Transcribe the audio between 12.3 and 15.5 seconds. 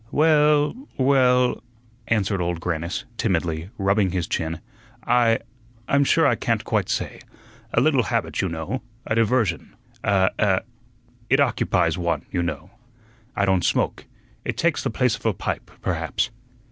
you know. I don't smoke; it takes the place of a